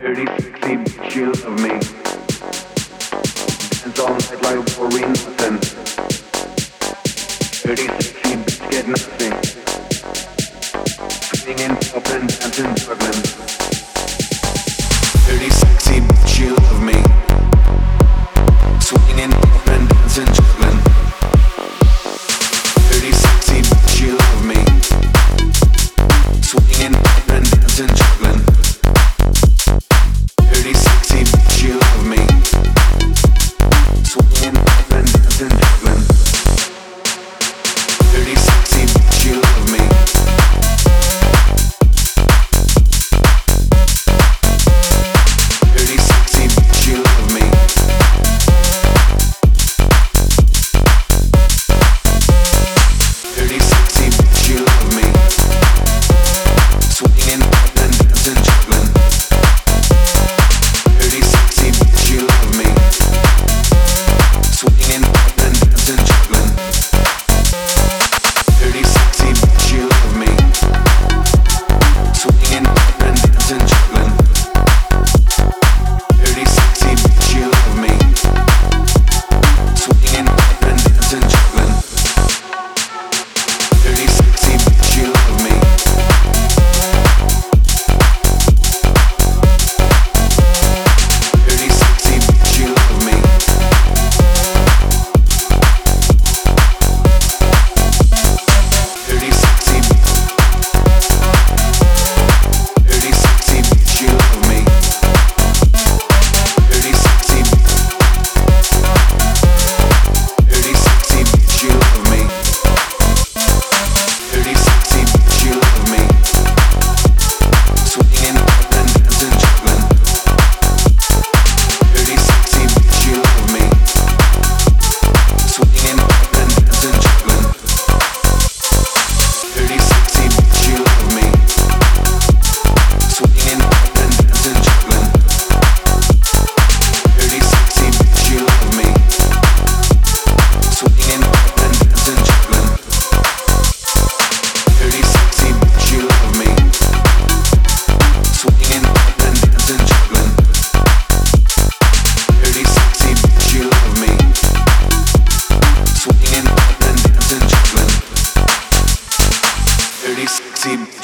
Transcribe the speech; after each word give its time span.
Thirty 0.00 0.24
deep 0.62 0.88
shield 1.10 1.38
of 1.44 1.60
me. 1.60 1.68
Dance 3.80 4.00
all 4.00 4.14
night 4.14 4.40
like 4.40 4.56
a 4.56 4.80
war 4.80 4.88
nothing. 4.88 5.60
Sexy 7.52 7.86
bitch 7.86 8.70
get 8.70 8.88
nothing. 8.88 9.34
Swinging 11.36 11.60
in 11.60 11.72
Dublin, 11.92 12.24
dancing 12.28 12.72
Dublin. 12.80 13.18
Dirty, 15.26 15.50
sexy 15.50 16.00
bitch 16.00 16.38
you 16.40 16.54
love 16.54 16.82
me. 16.82 16.96
Swinging 18.80 19.24
in 19.24 19.59
and, 72.60 72.68
and 73.02 73.18
it's 73.36 73.50
in. 73.50 73.89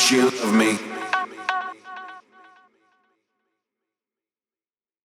You 0.09 0.31
love 0.31 0.55
me? 0.55 0.96